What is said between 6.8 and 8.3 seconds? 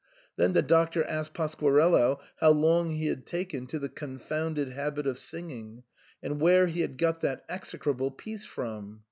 had got that execrable